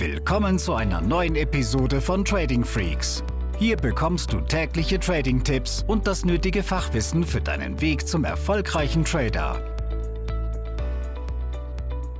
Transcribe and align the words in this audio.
Willkommen 0.00 0.58
zu 0.58 0.72
einer 0.72 1.02
neuen 1.02 1.36
Episode 1.36 2.00
von 2.00 2.24
Trading 2.24 2.64
Freaks. 2.64 3.22
Hier 3.58 3.76
bekommst 3.76 4.32
du 4.32 4.40
tägliche 4.40 4.98
Trading-Tipps 4.98 5.84
und 5.86 6.06
das 6.06 6.24
nötige 6.24 6.62
Fachwissen 6.62 7.22
für 7.22 7.42
deinen 7.42 7.82
Weg 7.82 8.08
zum 8.08 8.24
erfolgreichen 8.24 9.04
Trader. 9.04 9.62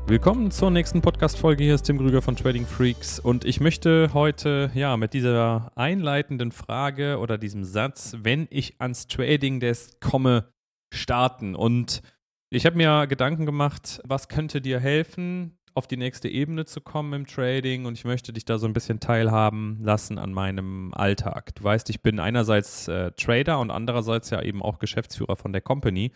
Willkommen 0.07 0.51
zur 0.51 0.71
nächsten 0.71 1.01
Podcast-Folge. 1.01 1.65
Hier 1.65 1.75
ist 1.75 1.85
Tim 1.85 1.97
Krüger 1.97 2.21
von 2.21 2.37
Trading 2.37 2.67
Freaks 2.67 3.19
und 3.19 3.47
ich 3.47 3.61
möchte 3.61 4.11
heute 4.13 4.71
ja 4.75 4.99
mit 4.99 5.15
dieser 5.15 5.73
einleitenden 5.75 6.53
Frage 6.53 7.17
oder 7.19 7.39
diesem 7.39 7.65
Satz, 7.65 8.15
wenn 8.21 8.47
ich 8.51 8.75
ans 8.79 9.07
Trading 9.07 9.59
Desk 9.59 9.99
komme, 10.03 10.53
starten. 10.93 11.55
Und 11.55 12.03
ich 12.51 12.67
habe 12.67 12.77
mir 12.77 13.07
Gedanken 13.07 13.47
gemacht, 13.47 14.03
was 14.05 14.29
könnte 14.29 14.61
dir 14.61 14.81
helfen, 14.81 15.57
auf 15.75 15.87
die 15.87 15.97
nächste 15.97 16.29
Ebene 16.29 16.65
zu 16.65 16.81
kommen 16.81 17.13
im 17.13 17.27
Trading 17.27 17.87
und 17.87 17.95
ich 17.95 18.05
möchte 18.05 18.33
dich 18.33 18.45
da 18.45 18.59
so 18.59 18.67
ein 18.67 18.73
bisschen 18.73 19.01
teilhaben 19.01 19.79
lassen 19.83 20.19
an 20.19 20.33
meinem 20.33 20.93
Alltag. 20.95 21.55
Du 21.55 21.65
weißt, 21.65 21.91
ich 21.91 22.03
bin 22.03 22.19
einerseits 22.19 22.89
äh, 22.89 23.13
Trader 23.13 23.61
und 23.61 23.71
andererseits 23.71 24.31
ja 24.31 24.43
eben 24.43 24.63
auch 24.63 24.79
Geschäftsführer 24.79 25.37
von 25.37 25.53
der 25.53 25.63
Company 25.63 26.13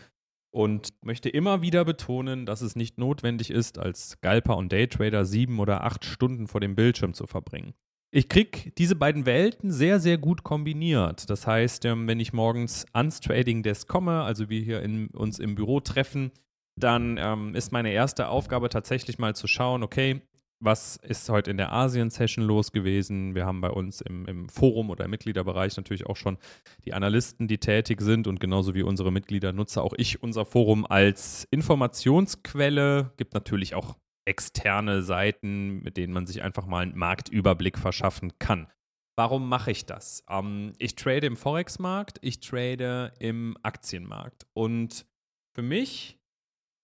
und 0.51 0.95
möchte 1.03 1.29
immer 1.29 1.63
wieder 1.63 1.85
betonen, 1.85 2.47
dass 2.47 2.61
es 2.61 2.77
nicht 2.77 2.97
notwendig 2.99 3.51
ist, 3.51 3.79
als 3.79 4.11
Scalper 4.11 4.57
und 4.57 4.73
Daytrader 4.73 5.25
sieben 5.25 5.59
oder 5.59 5.83
acht 5.83 6.05
Stunden 6.05 6.47
vor 6.47 6.61
dem 6.61 6.77
Bildschirm 6.77 7.13
zu 7.13 7.27
verbringen. 7.27 7.75
Ich 8.13 8.29
kriege 8.29 8.71
diese 8.79 8.95
beiden 8.95 9.27
Welten 9.27 9.73
sehr, 9.73 9.99
sehr 9.99 10.19
gut 10.19 10.45
kombiniert. 10.45 11.29
Das 11.29 11.49
heißt, 11.49 11.85
ähm, 11.87 12.07
wenn 12.07 12.21
ich 12.21 12.33
morgens 12.33 12.87
ans 12.93 13.19
Trading 13.19 13.65
Desk 13.65 13.89
komme, 13.89 14.23
also 14.23 14.49
wir 14.49 14.61
hier 14.61 14.83
in, 14.83 15.09
uns 15.09 15.41
im 15.41 15.57
Büro 15.57 15.81
treffen, 15.81 16.31
dann 16.77 17.19
ähm, 17.19 17.55
ist 17.55 17.73
meine 17.73 17.93
erste 17.93 18.29
Aufgabe 18.29 18.69
tatsächlich 18.69 19.19
mal 19.19 19.35
zu 19.35 19.47
schauen, 19.47 19.83
okay, 19.83 20.23
was 20.61 20.97
ist 20.97 21.29
heute 21.29 21.51
in 21.51 21.57
der 21.57 21.73
Asien-Session 21.73 22.45
los 22.45 22.73
gewesen? 22.73 23.35
Wir 23.35 23.45
haben 23.45 23.61
bei 23.61 23.71
uns 23.71 24.01
im, 24.01 24.27
im, 24.27 24.49
Forum 24.49 24.91
oder 24.91 25.05
im 25.05 25.11
Mitgliederbereich 25.11 25.77
natürlich 25.77 26.07
auch 26.07 26.17
schon 26.17 26.39
die 26.85 26.95
Analysten, 26.95 27.49
die 27.49 27.59
tätig 27.59 28.01
sind 28.01 28.27
und 28.27 28.41
genauso 28.41 28.75
wie 28.75 28.83
unsere 28.83 29.13
Mitglieder 29.13 29.53
nutze 29.53 29.83
auch 29.83 29.93
ich 29.97 30.23
unser 30.23 30.47
Forum 30.47 30.87
als 30.87 31.47
Informationsquelle. 31.51 33.13
Gibt 33.17 33.35
natürlich 33.35 33.75
auch 33.75 33.97
externe 34.25 35.03
Seiten, 35.03 35.83
mit 35.83 35.97
denen 35.97 36.15
man 36.15 36.27
sich 36.27 36.43
einfach 36.43 36.67
mal 36.67 36.83
einen 36.83 36.97
Marktüberblick 36.97 37.79
verschaffen 37.79 38.39
kann. 38.39 38.69
Warum 39.17 39.49
mache 39.49 39.71
ich 39.71 39.85
das? 39.85 40.25
Ähm, 40.29 40.73
ich 40.79 40.97
trade 40.97 41.27
im 41.27 41.37
Forex-Markt, 41.37 42.19
ich 42.23 42.41
trade 42.41 43.13
im 43.19 43.57
Aktienmarkt 43.63 44.47
und 44.55 45.07
für 45.55 45.63
mich 45.63 46.19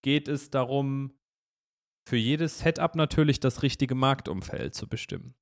geht 0.01 0.27
es 0.27 0.49
darum, 0.49 1.13
für 2.07 2.17
jedes 2.17 2.59
Setup 2.59 2.95
natürlich 2.95 3.39
das 3.39 3.63
richtige 3.63 3.95
Marktumfeld 3.95 4.73
zu 4.73 4.87
bestimmen. 4.87 5.35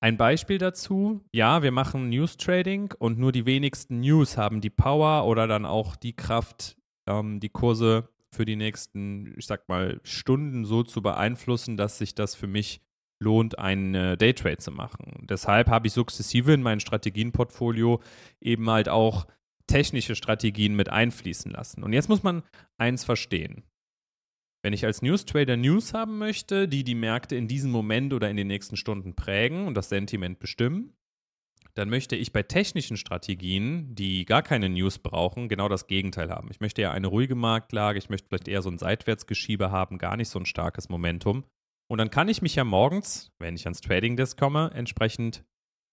Ein 0.00 0.16
Beispiel 0.16 0.58
dazu, 0.58 1.24
ja, 1.32 1.62
wir 1.62 1.72
machen 1.72 2.10
News 2.10 2.36
Trading 2.36 2.92
und 2.98 3.18
nur 3.18 3.32
die 3.32 3.46
wenigsten 3.46 4.00
News 4.00 4.36
haben 4.36 4.60
die 4.60 4.70
Power 4.70 5.26
oder 5.26 5.46
dann 5.46 5.64
auch 5.64 5.96
die 5.96 6.14
Kraft, 6.14 6.76
ähm, 7.08 7.40
die 7.40 7.48
Kurse 7.48 8.08
für 8.30 8.44
die 8.44 8.56
nächsten, 8.56 9.34
ich 9.38 9.46
sag 9.46 9.68
mal, 9.68 10.00
Stunden 10.04 10.64
so 10.64 10.82
zu 10.82 11.00
beeinflussen, 11.00 11.76
dass 11.76 11.98
sich 11.98 12.14
das 12.14 12.34
für 12.34 12.46
mich 12.46 12.82
lohnt, 13.18 13.58
einen 13.58 14.18
Daytrade 14.18 14.58
zu 14.58 14.70
machen. 14.70 15.26
Deshalb 15.28 15.68
habe 15.68 15.86
ich 15.86 15.94
sukzessive 15.94 16.52
in 16.52 16.62
mein 16.62 16.80
Strategienportfolio 16.80 18.02
eben 18.40 18.68
halt 18.68 18.90
auch 18.90 19.26
technische 19.66 20.14
Strategien 20.14 20.76
mit 20.76 20.90
einfließen 20.90 21.50
lassen. 21.50 21.82
Und 21.82 21.94
jetzt 21.94 22.10
muss 22.10 22.22
man 22.22 22.42
eins 22.76 23.04
verstehen. 23.04 23.64
Wenn 24.66 24.72
ich 24.72 24.84
als 24.84 25.00
News 25.00 25.24
Trader 25.24 25.56
News 25.56 25.94
haben 25.94 26.18
möchte, 26.18 26.66
die 26.66 26.82
die 26.82 26.96
Märkte 26.96 27.36
in 27.36 27.46
diesem 27.46 27.70
Moment 27.70 28.12
oder 28.12 28.28
in 28.28 28.36
den 28.36 28.48
nächsten 28.48 28.76
Stunden 28.76 29.14
prägen 29.14 29.68
und 29.68 29.74
das 29.74 29.90
Sentiment 29.90 30.40
bestimmen, 30.40 30.92
dann 31.74 31.88
möchte 31.88 32.16
ich 32.16 32.32
bei 32.32 32.42
technischen 32.42 32.96
Strategien, 32.96 33.94
die 33.94 34.24
gar 34.24 34.42
keine 34.42 34.68
News 34.68 34.98
brauchen, 34.98 35.48
genau 35.48 35.68
das 35.68 35.86
Gegenteil 35.86 36.30
haben. 36.30 36.48
Ich 36.50 36.58
möchte 36.58 36.82
ja 36.82 36.90
eine 36.90 37.06
ruhige 37.06 37.36
Marktlage, 37.36 38.00
ich 38.00 38.10
möchte 38.10 38.26
vielleicht 38.26 38.48
eher 38.48 38.60
so 38.60 38.68
ein 38.68 38.78
Seitwärtsgeschiebe 38.78 39.70
haben, 39.70 39.98
gar 39.98 40.16
nicht 40.16 40.30
so 40.30 40.40
ein 40.40 40.46
starkes 40.46 40.88
Momentum. 40.88 41.44
Und 41.86 41.98
dann 41.98 42.10
kann 42.10 42.28
ich 42.28 42.42
mich 42.42 42.56
ja 42.56 42.64
morgens, 42.64 43.30
wenn 43.38 43.54
ich 43.54 43.66
ans 43.66 43.82
Trading 43.82 44.16
Desk 44.16 44.36
komme, 44.36 44.72
entsprechend 44.74 45.44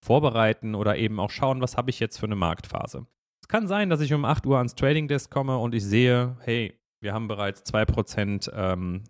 vorbereiten 0.03 0.73
oder 0.73 0.97
eben 0.97 1.19
auch 1.19 1.29
schauen, 1.29 1.61
was 1.61 1.77
habe 1.77 1.91
ich 1.91 1.99
jetzt 1.99 2.17
für 2.17 2.25
eine 2.25 2.35
Marktphase. 2.35 3.05
Es 3.39 3.47
kann 3.47 3.67
sein, 3.67 3.91
dass 3.91 4.01
ich 4.01 4.15
um 4.15 4.25
8 4.25 4.47
Uhr 4.47 4.57
ans 4.57 4.73
Trading 4.73 5.07
Desk 5.07 5.29
komme 5.29 5.59
und 5.59 5.75
ich 5.75 5.83
sehe, 5.83 6.37
hey, 6.39 6.79
wir 7.03 7.13
haben 7.13 7.27
bereits 7.27 7.61
2% 7.71 8.51
ähm, 8.53 9.03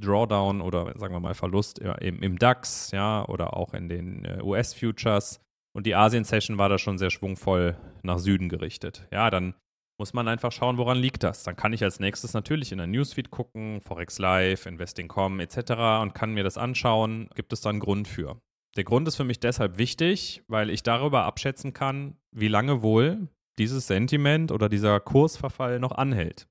Drawdown 0.00 0.60
oder 0.60 0.96
sagen 0.96 1.12
wir 1.12 1.20
mal 1.20 1.34
Verlust 1.34 1.80
im, 1.80 2.22
im 2.22 2.38
DAX, 2.38 2.92
ja, 2.92 3.26
oder 3.26 3.56
auch 3.56 3.74
in 3.74 3.88
den 3.88 4.24
äh, 4.24 4.40
US-Futures. 4.42 5.40
Und 5.76 5.86
die 5.86 5.94
Asien-Session 5.94 6.58
war 6.58 6.68
da 6.68 6.78
schon 6.78 6.98
sehr 6.98 7.10
schwungvoll 7.10 7.76
nach 8.02 8.18
Süden 8.18 8.48
gerichtet. 8.48 9.06
Ja, 9.12 9.30
dann 9.30 9.54
muss 10.00 10.14
man 10.14 10.28
einfach 10.28 10.52
schauen, 10.52 10.78
woran 10.78 10.98
liegt 10.98 11.24
das. 11.24 11.42
Dann 11.42 11.56
kann 11.56 11.72
ich 11.72 11.82
als 11.82 11.98
nächstes 11.98 12.32
natürlich 12.32 12.70
in 12.70 12.78
der 12.78 12.86
Newsfeed 12.86 13.30
gucken, 13.30 13.80
Forex 13.80 14.18
Live, 14.20 14.66
Investing.com 14.66 15.40
etc. 15.40 15.58
und 16.00 16.14
kann 16.14 16.32
mir 16.32 16.44
das 16.44 16.56
anschauen. 16.56 17.28
Gibt 17.34 17.52
es 17.52 17.60
da 17.60 17.70
einen 17.70 17.80
Grund 17.80 18.06
für? 18.06 18.40
Der 18.76 18.84
Grund 18.84 19.08
ist 19.08 19.16
für 19.16 19.24
mich 19.24 19.40
deshalb 19.40 19.76
wichtig, 19.76 20.44
weil 20.46 20.70
ich 20.70 20.84
darüber 20.84 21.24
abschätzen 21.24 21.72
kann, 21.72 22.16
wie 22.30 22.48
lange 22.48 22.82
wohl 22.82 23.28
dieses 23.58 23.88
Sentiment 23.88 24.52
oder 24.52 24.68
dieser 24.68 25.00
Kursverfall 25.00 25.80
noch 25.80 25.92
anhält. 25.92 26.46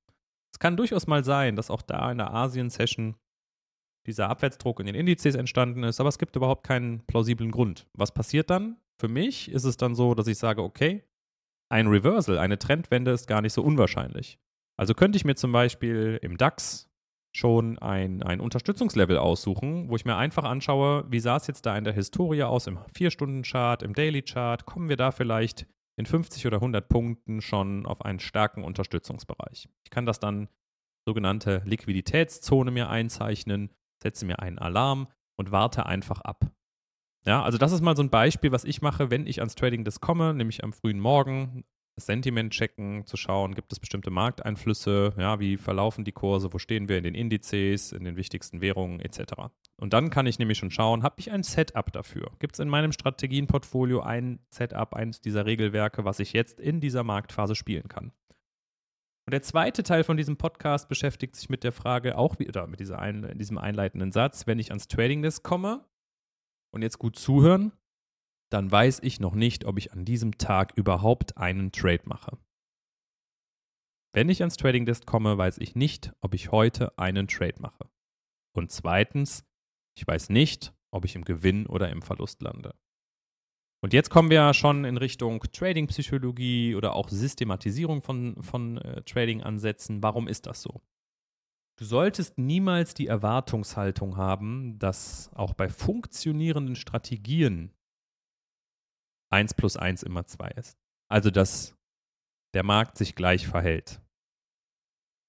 Es 0.58 0.60
kann 0.60 0.76
durchaus 0.76 1.06
mal 1.06 1.24
sein, 1.24 1.56
dass 1.56 1.70
auch 1.70 1.84
da 1.84 2.12
in 2.12 2.18
der 2.18 2.34
Asien-Session 2.34 3.14
dieser 4.08 4.28
Abwärtsdruck 4.28 4.80
in 4.80 4.88
den 4.88 4.96
Indizes 4.96 5.36
entstanden 5.36 5.84
ist, 5.84 6.00
aber 6.00 6.10
es 6.10 6.18
gibt 6.18 6.36
überhaupt 6.36 6.66
keinen 6.66 7.06
plausiblen 7.06 7.52
Grund. 7.52 7.86
Was 7.94 8.12
passiert 8.12 8.50
dann? 8.50 8.78
Für 9.00 9.08
mich 9.08 9.52
ist 9.52 9.66
es 9.66 9.78
dann 9.78 9.94
so, 9.94 10.16
dass 10.16 10.26
ich 10.26 10.40
sage, 10.40 10.64
okay, 10.64 11.04
ein 11.70 11.86
Reversal, 11.86 12.40
eine 12.40 12.58
Trendwende 12.58 13.12
ist 13.12 13.28
gar 13.28 13.44
nicht 13.44 13.54
so 13.54 13.62
unwahrscheinlich. 13.62 14.40
Also 14.80 14.96
könnte 14.96 15.18
ich 15.18 15.26
mir 15.26 15.36
zum 15.36 15.52
Beispiel 15.52 16.18
im 16.24 16.38
DAX 16.38 16.90
schon 17.36 17.78
ein, 17.78 18.24
ein 18.24 18.40
Unterstützungslevel 18.40 19.20
aussuchen, 19.20 19.92
wo 19.92 19.96
ich 19.96 20.06
mir 20.06 20.16
einfach 20.16 20.44
anschaue, 20.44 21.06
wie 21.12 21.20
sah 21.20 21.38
es 21.38 21.46
jetzt 21.46 21.68
da 21.68 21.78
in 21.78 21.84
der 21.84 21.94
Historie 21.94 22.42
aus, 22.42 22.66
im 22.66 22.80
4-Stunden-Chart, 22.96 23.84
im 23.84 23.94
Daily-Chart, 23.94 24.66
kommen 24.66 24.90
wir 24.90 24.98
da 24.98 25.12
vielleicht 25.12 25.68
in 25.98 26.06
50 26.06 26.46
oder 26.48 26.58
100 26.58 26.88
Punkten 26.88 27.42
schon 27.42 27.86
auf 27.86 28.04
einen 28.04 28.20
starken 28.20 28.64
Unterstützungsbereich. 28.64 29.68
Ich 29.84 29.90
kann 29.90 30.06
das 30.06 30.20
dann 30.20 30.48
sogenannte 31.06 31.62
Liquiditätszone 31.66 32.72
mir 32.72 32.90
einzeichnen, 32.90 33.72
setze 34.02 34.26
mir 34.26 34.40
einen 34.40 34.60
Alarm 34.60 35.08
und 35.38 35.52
warte 35.52 35.86
einfach 35.86 36.22
ab. 36.22 36.52
Ja, 37.26 37.44
also 37.44 37.58
das 37.58 37.72
ist 37.72 37.82
mal 37.82 37.96
so 37.96 38.04
ein 38.04 38.10
Beispiel, 38.10 38.52
was 38.52 38.64
ich 38.64 38.82
mache, 38.82 39.10
wenn 39.10 39.28
ich 39.28 39.40
ans 39.40 39.56
Trading 39.56 39.84
Desk 39.84 40.02
komme, 40.02 40.34
nämlich 40.34 40.64
am 40.64 40.72
frühen 40.72 41.00
Morgen, 41.00 41.66
das 41.98 42.06
Sentiment 42.06 42.54
checken, 42.54 43.08
zu 43.08 43.18
schauen, 43.18 43.56
gibt 43.56 43.74
es 43.74 43.80
bestimmte 43.80 44.12
Markteinflüsse, 44.12 45.16
ja, 45.18 45.40
wie 45.40 45.58
verlaufen 45.58 46.06
die 46.06 46.12
Kurse, 46.12 46.54
wo 46.54 46.60
stehen 46.60 46.88
wir 46.88 47.00
in 47.00 47.04
den 47.04 47.16
Indizes, 47.16 47.92
in 47.92 48.04
den 48.04 48.16
wichtigsten 48.16 48.62
Währungen 48.62 49.00
etc. 49.00 49.34
Und 49.78 49.94
dann 49.94 50.12
kann 50.12 50.28
ich 50.28 50.38
nämlich 50.38 50.60
schon 50.60 50.70
schauen, 50.70 51.02
habe 51.02 51.16
ich 51.18 51.32
ein 51.32 51.42
Setup 51.42 51.92
dafür? 51.92 52.30
Gibt 52.38 52.54
es 52.54 52.60
in 52.60 52.70
meinem 52.70 52.92
Strategienportfolio 52.92 54.02
ein 54.02 54.40
Setup, 54.52 54.94
eines 54.94 55.22
dieser 55.22 55.48
Regelwerke, 55.48 56.06
was 56.06 56.20
ich 56.20 56.34
jetzt 56.34 56.60
in 56.60 56.82
dieser 56.82 57.04
Marktphase 57.04 57.56
spielen 57.56 57.88
kann? 57.88 58.12
Und 59.26 59.32
der 59.32 59.42
zweite 59.42 59.82
Teil 59.82 60.04
von 60.04 60.18
diesem 60.18 60.38
Podcast 60.38 60.90
beschäftigt 60.90 61.36
sich 61.36 61.50
mit 61.50 61.64
der 61.64 61.72
Frage, 61.72 62.16
auch 62.16 62.38
wieder 62.38 62.68
mit 62.68 62.80
dieser 62.80 63.00
ein, 63.00 63.40
diesem 63.40 63.58
einleitenden 63.58 64.12
Satz, 64.12 64.46
wenn 64.46 64.60
ich 64.60 64.70
ans 64.70 64.88
Trading 64.88 65.24
Desk 65.24 65.44
komme 65.44 65.84
und 66.72 66.84
jetzt 66.84 67.00
gut 67.00 67.18
zuhören, 67.18 67.72
dann 68.50 68.72
weiß 68.72 69.00
ich 69.04 69.20
noch 69.20 69.36
nicht, 69.36 69.66
ob 69.66 69.78
ich 69.78 69.92
an 69.94 70.06
diesem 70.06 70.38
Tag 70.38 70.74
überhaupt 70.76 71.38
einen 71.38 71.72
Trade 71.72 72.04
mache. 72.06 72.38
Wenn 74.14 74.30
ich 74.30 74.42
ans 74.42 74.58
Trading 74.58 74.86
Desk 74.86 75.06
komme, 75.06 75.38
weiß 75.38 75.58
ich 75.60 75.76
nicht, 75.76 76.12
ob 76.22 76.34
ich 76.34 76.52
heute 76.52 76.98
einen 76.98 77.28
Trade 77.28 77.60
mache. 77.60 77.90
Und 78.54 78.72
zweitens, 78.72 79.46
ich 79.96 80.08
weiß 80.08 80.30
nicht, 80.30 80.74
ob 80.92 81.06
ich 81.06 81.16
im 81.16 81.26
Gewinn 81.26 81.68
oder 81.68 81.90
im 81.90 82.02
Verlust 82.02 82.42
lande. 82.42 82.74
Und 83.84 83.94
jetzt 83.94 84.10
kommen 84.10 84.32
wir 84.32 84.54
schon 84.54 84.86
in 84.86 84.98
Richtung 84.98 85.40
Trading-Psychologie 85.40 86.74
oder 86.76 86.96
auch 86.96 87.10
Systematisierung 87.10 88.02
von, 88.02 88.42
von 88.42 88.78
äh, 88.80 89.04
Trading-Ansätzen. 89.04 90.02
Warum 90.02 90.28
ist 90.28 90.48
das 90.48 90.64
so? 90.64 90.82
Du 91.78 91.86
solltest 91.86 92.40
niemals 92.40 92.96
die 92.96 93.06
Erwartungshaltung 93.06 94.18
haben, 94.18 94.80
dass 94.80 95.30
auch 95.36 95.54
bei 95.54 95.70
funktionierenden 95.70 96.76
Strategien 96.76 97.72
1 99.30 99.54
plus 99.56 99.78
1 99.78 100.04
immer 100.04 100.26
2 100.26 100.50
ist. 100.52 100.78
Also 101.10 101.32
dass 101.32 101.76
der 102.54 102.64
Markt 102.64 102.98
sich 102.98 103.16
gleich 103.16 103.48
verhält. 103.48 104.02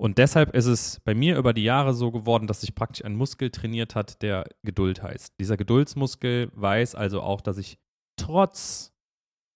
Und 0.00 0.19
deshalb 0.19 0.55
ist 0.55 0.67
es 0.67 1.00
bei 1.00 1.15
mir 1.15 1.37
über 1.37 1.53
die 1.53 1.65
Jahre 1.65 1.93
so 1.93 2.12
geworden, 2.12 2.47
dass 2.47 2.61
sich 2.61 2.75
praktisch 2.75 3.05
ein 3.05 3.17
Muskel 3.17 3.50
trainiert 3.50 3.97
hat, 3.97 4.23
der 4.23 4.45
Geduld 4.62 5.03
heißt. 5.03 5.35
Dieser 5.41 5.56
Geduldsmuskel 5.56 6.50
weiß 6.55 6.95
also 6.95 7.21
auch, 7.21 7.41
dass 7.41 7.59
ich 7.59 7.79
trotz 8.17 8.95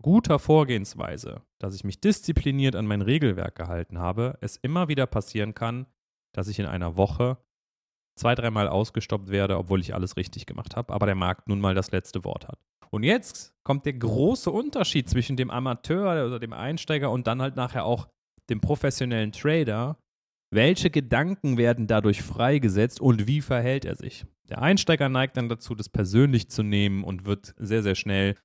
guter 0.02 0.40
Vorgehensweise, 0.40 1.42
dass 1.60 1.76
ich 1.76 1.84
mich 1.84 2.00
diszipliniert 2.00 2.74
an 2.74 2.86
mein 2.86 3.02
Regelwerk 3.02 3.54
gehalten 3.54 4.00
habe, 4.00 4.36
es 4.40 4.56
immer 4.56 4.88
wieder 4.88 5.06
passieren 5.06 5.54
kann, 5.54 5.86
dass 6.34 6.48
ich 6.48 6.58
in 6.58 6.66
einer 6.66 6.96
Woche 6.96 7.38
zwei, 8.18 8.34
dreimal 8.34 8.66
ausgestoppt 8.66 9.30
werde, 9.30 9.56
obwohl 9.56 9.80
ich 9.80 9.94
alles 9.94 10.16
richtig 10.16 10.46
gemacht 10.46 10.74
habe, 10.74 10.92
aber 10.92 11.06
der 11.06 11.14
Markt 11.14 11.48
nun 11.48 11.60
mal 11.60 11.74
das 11.74 11.92
letzte 11.92 12.24
Wort 12.24 12.48
hat. 12.48 12.58
Und 12.92 13.04
jetzt 13.04 13.54
kommt 13.64 13.86
der 13.86 13.94
große 13.94 14.50
Unterschied 14.50 15.08
zwischen 15.08 15.36
dem 15.36 15.50
Amateur 15.50 16.26
oder 16.26 16.38
dem 16.38 16.52
Einsteiger 16.52 17.10
und 17.10 17.26
dann 17.26 17.40
halt 17.40 17.56
nachher 17.56 17.84
auch 17.84 18.08
dem 18.50 18.60
professionellen 18.60 19.32
Trader. 19.32 19.96
Welche 20.50 20.90
Gedanken 20.90 21.56
werden 21.56 21.86
dadurch 21.86 22.20
freigesetzt 22.20 23.00
und 23.00 23.26
wie 23.26 23.40
verhält 23.40 23.86
er 23.86 23.96
sich? 23.96 24.26
Der 24.50 24.60
Einsteiger 24.60 25.08
neigt 25.08 25.38
dann 25.38 25.48
dazu, 25.48 25.74
das 25.74 25.88
persönlich 25.88 26.50
zu 26.50 26.62
nehmen 26.62 27.04
und 27.04 27.24
wird 27.24 27.54
sehr, 27.56 27.82
sehr 27.82 27.94
schnell 27.94 28.36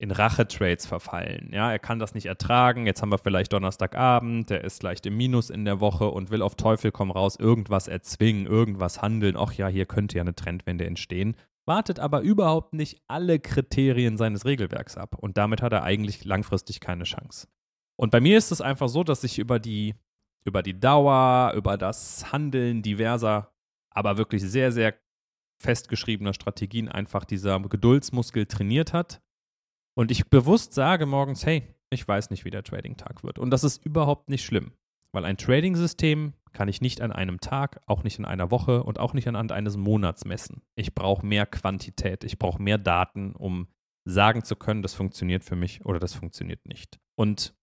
in 0.00 0.10
Rachetrades 0.10 0.86
verfallen. 0.86 1.50
Ja, 1.52 1.70
er 1.70 1.78
kann 1.78 2.00
das 2.00 2.14
nicht 2.14 2.26
ertragen. 2.26 2.86
Jetzt 2.86 3.02
haben 3.02 3.12
wir 3.12 3.18
vielleicht 3.18 3.52
Donnerstagabend, 3.52 4.50
der 4.50 4.64
ist 4.64 4.82
leicht 4.82 5.06
im 5.06 5.16
Minus 5.16 5.50
in 5.50 5.64
der 5.64 5.78
Woche 5.78 6.08
und 6.08 6.30
will 6.30 6.42
auf 6.42 6.56
Teufel 6.56 6.90
komm 6.90 7.12
raus 7.12 7.36
irgendwas 7.38 7.86
erzwingen, 7.86 8.46
irgendwas 8.46 9.02
handeln. 9.02 9.36
Ach 9.36 9.52
ja, 9.52 9.68
hier 9.68 9.86
könnte 9.86 10.16
ja 10.16 10.22
eine 10.22 10.34
Trendwende 10.34 10.86
entstehen. 10.86 11.36
Wartet 11.70 12.00
aber 12.00 12.22
überhaupt 12.22 12.74
nicht 12.74 13.00
alle 13.06 13.38
Kriterien 13.38 14.16
seines 14.16 14.44
Regelwerks 14.44 14.96
ab 14.96 15.14
und 15.16 15.36
damit 15.36 15.62
hat 15.62 15.72
er 15.72 15.84
eigentlich 15.84 16.24
langfristig 16.24 16.80
keine 16.80 17.04
Chance. 17.04 17.46
Und 17.94 18.10
bei 18.10 18.20
mir 18.20 18.38
ist 18.38 18.50
es 18.50 18.60
einfach 18.60 18.88
so, 18.88 19.04
dass 19.04 19.22
ich 19.22 19.38
über 19.38 19.60
die 19.60 19.94
über 20.44 20.64
die 20.64 20.80
Dauer, 20.80 21.52
über 21.54 21.78
das 21.78 22.32
Handeln 22.32 22.82
diverser, 22.82 23.52
aber 23.94 24.18
wirklich 24.18 24.42
sehr 24.42 24.72
sehr 24.72 24.98
festgeschriebener 25.62 26.34
Strategien 26.34 26.88
einfach 26.88 27.24
dieser 27.24 27.60
Geduldsmuskel 27.60 28.46
trainiert 28.46 28.92
hat 28.92 29.22
und 29.94 30.10
ich 30.10 30.28
bewusst 30.28 30.74
sage 30.74 31.06
morgens, 31.06 31.46
hey, 31.46 31.72
ich 31.90 32.08
weiß 32.08 32.30
nicht, 32.30 32.44
wie 32.44 32.50
der 32.50 32.64
Trading-Tag 32.64 33.22
wird. 33.22 33.38
Und 33.38 33.50
das 33.50 33.62
ist 33.62 33.86
überhaupt 33.86 34.28
nicht 34.28 34.44
schlimm, 34.44 34.72
weil 35.12 35.24
ein 35.24 35.36
Trading-System 35.36 36.32
kann 36.52 36.68
ich 36.68 36.80
nicht 36.80 37.00
an 37.00 37.12
einem 37.12 37.40
Tag, 37.40 37.80
auch 37.86 38.02
nicht 38.02 38.18
in 38.18 38.24
einer 38.24 38.50
Woche 38.50 38.82
und 38.82 38.98
auch 38.98 39.14
nicht 39.14 39.28
anhand 39.28 39.52
eines 39.52 39.76
Monats 39.76 40.24
messen. 40.24 40.62
Ich 40.74 40.94
brauche 40.94 41.24
mehr 41.24 41.46
Quantität, 41.46 42.24
ich 42.24 42.38
brauche 42.38 42.62
mehr 42.62 42.78
Daten, 42.78 43.32
um 43.32 43.68
sagen 44.04 44.44
zu 44.44 44.56
können, 44.56 44.82
das 44.82 44.94
funktioniert 44.94 45.44
für 45.44 45.56
mich 45.56 45.84
oder 45.84 45.98
das 45.98 46.14
funktioniert 46.14 46.66
nicht. 46.66 46.98
Und 47.16 47.54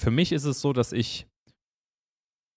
für 0.00 0.10
mich 0.10 0.32
ist 0.32 0.44
es 0.44 0.60
so, 0.60 0.72
dass 0.72 0.92
ich 0.92 1.26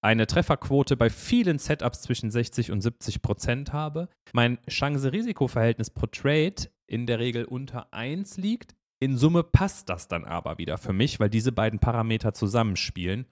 eine 0.02 0.28
Trefferquote 0.28 0.96
bei 0.96 1.10
vielen 1.10 1.60
Setups 1.60 2.02
zwischen 2.02 2.32
60 2.32 2.72
und 2.72 2.82
70 2.82 3.22
Prozent 3.22 3.74
habe. 3.74 4.10
Mein 4.34 4.60
Chance-Risiko-Verhältnis 4.68 5.90
pro 5.90 6.06
Trade 6.08 6.70
in 6.88 7.06
der 7.06 7.20
Regel 7.20 7.46
unter 7.46 7.94
1 7.94 8.38
liegt. 8.38 8.76
In 9.02 9.18
Summe 9.18 9.44
passt 9.44 9.90
das 9.90 10.08
dann 10.08 10.26
aber 10.26 10.58
wieder 10.58 10.78
für 10.78 10.94
mich, 10.94 11.20
weil 11.20 11.30
diese 11.30 11.52
beiden 11.52 11.80
Parameter 11.80 12.34
zusammenspielen. 12.34 13.26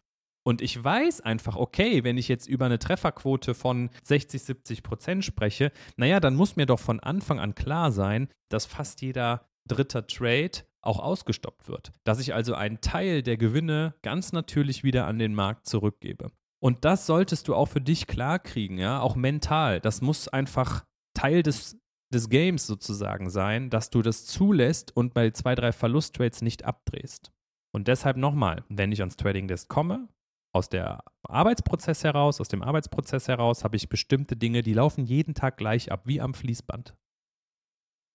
Und 0.48 0.62
ich 0.62 0.82
weiß 0.82 1.20
einfach, 1.20 1.58
okay, 1.58 2.06
wenn 2.06 2.18
ich 2.18 2.30
jetzt 2.30 2.48
über 2.48 2.68
eine 2.68 2.80
Trefferquote 2.80 3.54
von 3.54 3.90
60, 4.06 4.42
70 4.42 4.82
Prozent 4.82 5.26
spreche, 5.26 5.74
naja, 5.98 6.22
dann 6.22 6.38
muss 6.38 6.56
mir 6.56 6.66
doch 6.66 6.80
von 6.80 7.02
Anfang 7.02 7.38
an 7.38 7.54
klar 7.54 7.92
sein, 7.92 8.30
dass 8.48 8.66
fast 8.66 9.02
jeder 9.02 9.50
dritter 9.68 10.08
Trade 10.08 10.64
auch 10.82 11.00
ausgestoppt 11.00 11.68
wird. 11.68 11.92
Dass 12.06 12.22
ich 12.22 12.34
also 12.34 12.54
einen 12.54 12.80
Teil 12.80 13.24
der 13.24 13.36
Gewinne 13.36 13.96
ganz 14.04 14.32
natürlich 14.32 14.86
wieder 14.86 15.06
an 15.06 15.20
den 15.20 15.36
Markt 15.36 15.68
zurückgebe. 15.68 16.32
Und 16.64 16.86
das 16.86 17.08
solltest 17.08 17.50
du 17.50 17.54
auch 17.54 17.68
für 17.68 17.82
dich 17.82 18.08
klar 18.08 18.40
kriegen, 18.40 18.78
ja, 18.78 19.02
auch 19.02 19.18
mental. 19.18 19.82
Das 19.82 20.00
muss 20.00 20.30
einfach 20.30 20.86
Teil 21.14 21.44
des 21.44 21.78
des 22.14 22.30
Games 22.30 22.66
sozusagen 22.66 23.30
sein, 23.30 23.70
dass 23.70 23.90
du 23.90 24.02
das 24.02 24.26
zulässt 24.26 24.96
und 24.96 25.14
bei 25.14 25.32
zwei, 25.32 25.56
drei 25.56 25.74
Verlusttrades 25.74 26.42
nicht 26.42 26.64
abdrehst. 26.64 27.34
Und 27.74 27.90
deshalb 27.90 28.16
nochmal, 28.16 28.64
wenn 28.70 28.94
ich 28.94 29.02
ans 29.02 29.18
Trading 29.18 29.50
Desk 29.50 29.68
komme, 29.68 30.08
aus 30.54 30.70
der 30.70 31.04
Arbeitsprozess 31.24 32.04
heraus, 32.04 32.42
aus 32.42 32.48
dem 32.48 32.64
Arbeitsprozess 32.64 33.28
heraus 33.28 33.64
habe 33.64 33.76
ich 33.76 33.90
bestimmte 33.90 34.36
Dinge, 34.36 34.64
die 34.64 34.74
laufen 34.74 35.06
jeden 35.06 35.34
Tag 35.34 35.58
gleich 35.58 35.92
ab, 35.92 36.02
wie 36.06 36.22
am 36.22 36.34
Fließband. 36.34 36.96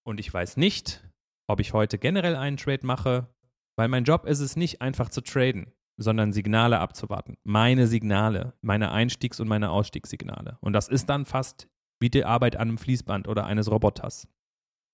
Und 0.04 0.18
ich 0.18 0.32
weiß 0.32 0.56
nicht, 0.56 1.08
ob 1.48 1.60
ich 1.60 1.72
heute 1.72 1.98
generell 1.98 2.36
einen 2.36 2.56
Trade 2.56 2.84
mache, 2.86 3.28
weil 3.76 3.88
mein 3.88 4.04
Job 4.04 4.26
ist 4.26 4.40
es 4.40 4.56
nicht 4.56 4.82
einfach 4.82 5.08
zu 5.08 5.20
traden, 5.20 5.72
sondern 5.96 6.32
Signale 6.32 6.80
abzuwarten. 6.80 7.36
Meine 7.44 7.86
Signale, 7.86 8.54
meine 8.60 8.90
Einstiegs- 8.90 9.40
und 9.40 9.48
meine 9.48 9.70
Ausstiegssignale. 9.70 10.58
Und 10.60 10.72
das 10.72 10.88
ist 10.88 11.08
dann 11.08 11.26
fast 11.26 11.68
wie 12.00 12.10
die 12.10 12.24
Arbeit 12.24 12.56
an 12.56 12.68
einem 12.68 12.78
Fließband 12.78 13.28
oder 13.28 13.46
eines 13.46 13.70
Roboters. 13.70 14.26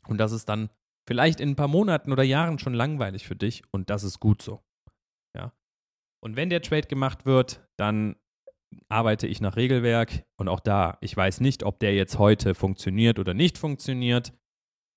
Und 0.06 0.18
das 0.18 0.32
ist 0.32 0.48
dann 0.48 0.68
vielleicht 1.06 1.40
in 1.40 1.50
ein 1.50 1.56
paar 1.56 1.68
Monaten 1.68 2.12
oder 2.12 2.22
Jahren 2.22 2.58
schon 2.58 2.74
langweilig 2.74 3.26
für 3.26 3.36
dich 3.36 3.62
und 3.70 3.88
das 3.88 4.04
ist 4.04 4.20
gut 4.20 4.42
so. 4.42 4.62
Ja. 5.34 5.52
Und 6.20 6.36
wenn 6.36 6.50
der 6.50 6.62
Trade 6.62 6.88
gemacht 6.88 7.26
wird, 7.26 7.66
dann 7.76 8.16
arbeite 8.88 9.26
ich 9.26 9.40
nach 9.40 9.56
Regelwerk 9.56 10.24
und 10.36 10.48
auch 10.48 10.60
da, 10.60 10.98
ich 11.00 11.16
weiß 11.16 11.40
nicht, 11.40 11.62
ob 11.62 11.78
der 11.78 11.94
jetzt 11.94 12.18
heute 12.18 12.54
funktioniert 12.54 13.18
oder 13.18 13.34
nicht 13.34 13.56
funktioniert, 13.56 14.32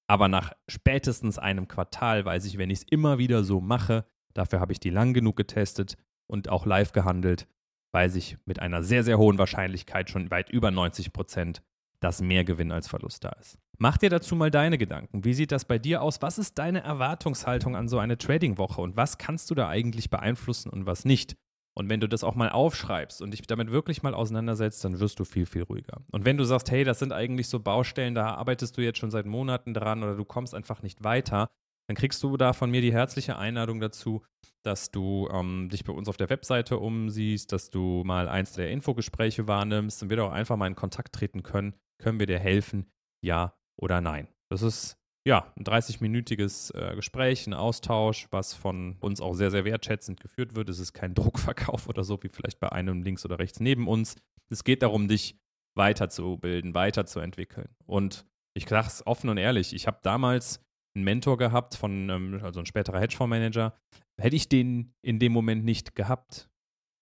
aber 0.08 0.28
nach 0.28 0.52
spätestens 0.68 1.40
einem 1.40 1.68
Quartal 1.68 2.26
weiß 2.26 2.46
ich, 2.46 2.58
wenn 2.58 2.70
ich 2.70 2.80
es 2.80 2.86
immer 2.90 3.18
wieder 3.18 3.44
so 3.44 3.62
mache, 3.62 4.06
dafür 4.34 4.60
habe 4.60 4.74
ich 4.74 4.80
die 4.80 4.90
lang 4.90 5.14
genug 5.14 5.38
getestet 5.38 5.96
und 6.28 6.50
auch 6.50 6.66
live 6.66 6.92
gehandelt, 6.92 7.48
weiß 7.94 8.16
ich 8.16 8.38
mit 8.46 8.60
einer 8.60 8.84
sehr, 8.84 9.04
sehr 9.04 9.18
hohen 9.18 9.38
Wahrscheinlichkeit 9.38 10.10
schon 10.10 10.30
weit 10.32 10.50
über 10.50 10.72
90 10.72 11.14
Prozent, 11.14 11.64
dass 12.02 12.22
mehr 12.22 12.44
Gewinn 12.44 12.72
als 12.72 12.88
Verlust 12.88 13.24
da 13.24 13.30
ist. 13.40 13.58
Mach 13.81 13.98
dir 13.98 14.12
dazu 14.12 14.36
mal 14.36 14.51
deine 14.51 14.78
Gedanken. 14.78 15.25
Wie 15.25 15.33
sieht 15.33 15.51
das 15.51 15.66
bei 15.66 15.80
dir 15.80 16.04
aus? 16.04 16.22
Was 16.22 16.38
ist 16.38 16.60
deine 16.60 16.83
Erwartungshaltung 16.83 17.75
an 17.75 17.88
so 17.88 17.98
eine 17.98 18.16
Trading-Woche 18.16 18.80
und 18.80 18.95
was 18.95 19.18
kannst 19.18 19.50
du 19.50 19.56
da 19.56 19.69
eigentlich 19.69 20.12
beeinflussen 20.12 20.69
und 20.69 20.86
was 20.86 21.04
nicht? 21.04 21.36
Und 21.74 21.89
wenn 21.89 22.00
du 22.00 22.07
das 22.07 22.24
auch 22.24 22.36
mal 22.36 22.50
aufschreibst 22.50 23.24
und 23.24 23.31
dich 23.31 23.42
damit 23.42 23.72
wirklich 23.72 24.04
mal 24.04 24.13
auseinandersetzt, 24.13 24.86
dann 24.86 25.00
wirst 25.00 25.19
du 25.19 25.24
viel, 25.24 25.48
viel 25.48 25.63
ruhiger. 25.63 26.00
Und 26.12 26.25
wenn 26.25 26.38
du 26.38 26.44
sagst, 26.44 26.69
hey, 26.69 26.83
das 26.83 27.00
sind 27.00 27.12
eigentlich 27.12 27.50
so 27.50 27.60
Baustellen, 27.60 28.13
da 28.13 28.36
arbeitest 28.36 28.78
du 28.78 28.81
jetzt 28.81 29.00
schon 29.00 29.10
seit 29.10 29.25
Monaten 29.25 29.74
dran 29.74 30.04
oder 30.04 30.16
du 30.16 30.25
kommst 30.25 30.54
einfach 30.54 30.84
nicht 30.84 31.04
weiter, 31.04 31.50
dann 31.88 31.95
kriegst 31.95 32.22
du 32.22 32.38
da 32.38 32.54
von 32.54 32.69
mir 32.69 32.81
die 32.81 32.94
herzliche 32.94 33.39
Einladung 33.39 33.80
dazu, 33.80 34.22
dass 34.62 34.92
du 34.92 35.27
ähm, 35.34 35.69
dich 35.69 35.86
bei 35.86 35.94
uns 35.94 36.07
auf 36.07 36.18
der 36.18 36.30
Webseite 36.30 36.77
umsiehst, 36.77 37.51
dass 37.51 37.72
du 37.72 38.04
mal 38.06 38.30
eins 38.30 38.54
der 38.54 38.69
Infogespräche 38.69 39.48
wahrnimmst 39.48 40.04
und 40.04 40.12
wir 40.12 40.18
doch 40.18 40.31
einfach 40.31 40.56
mal 40.56 40.68
in 40.68 40.75
Kontakt 40.75 41.16
treten 41.16 41.42
können 41.42 41.74
können 41.98 42.19
wir 42.19 42.27
dir 42.27 42.39
helfen? 42.39 42.86
Ja 43.24 43.56
oder 43.78 44.02
nein? 44.02 44.28
Das 44.50 44.62
ist 44.62 44.98
ja 45.26 45.52
ein 45.56 45.64
30-minütiges 45.64 46.74
äh, 46.76 46.96
Gespräch, 46.96 47.48
ein 47.48 47.54
Austausch, 47.54 48.28
was 48.32 48.54
von 48.54 48.98
uns 49.00 49.22
auch 49.22 49.34
sehr, 49.34 49.52
sehr 49.52 49.66
wertschätzend 49.66 50.20
geführt 50.20 50.56
wird. 50.56 50.70
Es 50.70 50.80
ist 50.80 50.94
kein 50.94 51.14
Druckverkauf 51.16 51.88
oder 51.88 52.04
so, 52.04 52.22
wie 52.24 52.30
vielleicht 52.30 52.60
bei 52.60 52.72
einem 52.72 53.04
links 53.04 53.26
oder 53.26 53.40
rechts 53.40 53.60
neben 53.60 53.88
uns. 53.88 54.16
Es 54.50 54.64
geht 54.64 54.84
darum, 54.84 55.08
dich 55.08 55.38
weiterzubilden, 55.76 56.74
weiterzuentwickeln. 56.74 57.70
Und 57.86 58.26
ich 58.54 58.68
sage 58.68 58.88
es 58.88 59.06
offen 59.08 59.30
und 59.30 59.38
ehrlich, 59.38 59.74
ich 59.74 59.88
habe 59.88 60.00
damals 60.04 60.60
einen 60.94 61.06
Mentor 61.06 61.38
gehabt, 61.38 61.75
von, 61.75 62.10
ähm, 62.10 62.40
also 62.44 62.60
ein 62.60 62.66
späterer 62.66 63.00
Hedgefondsmanager. 63.00 63.74
Hätte 64.20 64.36
ich 64.36 64.50
den 64.50 64.94
in 65.01 65.20
dem 65.20 65.32
Moment 65.32 65.63
nicht 65.63 65.96
gehabt, 65.96 66.50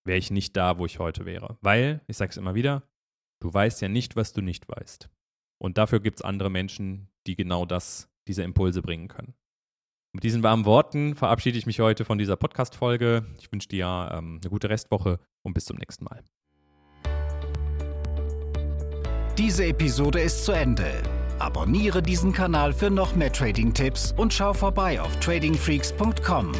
wäre 0.05 0.19
ich 0.19 0.29
nicht 0.29 0.55
da, 0.55 0.77
wo 0.77 0.85
ich 0.85 0.99
heute 0.99 1.25
wäre. 1.25 1.57
Weil, 1.61 2.01
ich 2.07 2.17
sage 2.17 2.29
es 2.29 2.37
immer 2.37 2.53
wieder, 2.53 2.83
Du 3.41 3.53
weißt 3.53 3.81
ja 3.81 3.87
nicht, 3.87 4.15
was 4.15 4.33
du 4.33 4.41
nicht 4.41 4.67
weißt. 4.67 5.09
Und 5.59 5.77
dafür 5.77 5.99
gibt 5.99 6.19
es 6.19 6.25
andere 6.25 6.49
Menschen, 6.49 7.09
die 7.27 7.35
genau 7.35 7.65
das, 7.65 8.09
diese 8.27 8.43
Impulse 8.43 8.81
bringen 8.81 9.07
können. 9.07 9.35
Mit 10.11 10.23
diesen 10.23 10.41
warmen 10.41 10.65
Worten 10.65 11.13
verabschiede 11.15 11.57
ich 11.57 11.67
mich 11.67 11.79
heute 11.79 12.03
von 12.03 12.17
dieser 12.17 12.35
Podcast-Folge. 12.35 13.27
Ich 13.39 13.51
wünsche 13.51 13.67
dir 13.67 14.09
ähm, 14.11 14.39
eine 14.41 14.49
gute 14.49 14.69
Restwoche 14.69 15.19
und 15.43 15.53
bis 15.53 15.65
zum 15.65 15.77
nächsten 15.77 16.05
Mal. 16.05 16.23
Diese 19.37 19.65
Episode 19.65 20.19
ist 20.19 20.45
zu 20.45 20.51
Ende. 20.51 21.03
Abonniere 21.37 22.01
diesen 22.01 22.33
Kanal 22.33 22.73
für 22.73 22.89
noch 22.89 23.15
mehr 23.15 23.31
Trading-Tipps 23.31 24.13
und 24.17 24.33
schau 24.33 24.53
vorbei 24.53 24.99
auf 24.99 25.15
tradingfreaks.com. 25.19 26.51